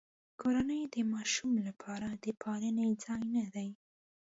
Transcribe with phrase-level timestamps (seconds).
[0.39, 3.69] کورنۍ د ماشوم لپاره د پالنې ځای نه دی.